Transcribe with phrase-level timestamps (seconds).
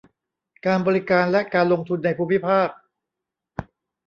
[0.65, 2.69] การบริการและการลงทุนในภูมิภาค